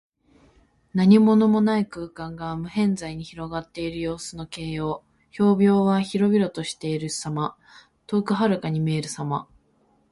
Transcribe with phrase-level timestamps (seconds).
[0.95, 5.03] 何物もない空間が、無辺際に広がっている様子の形容。
[5.31, 7.55] 「縹渺」は広々としている様。
[8.07, 9.47] 遠くはるかに見えるさま。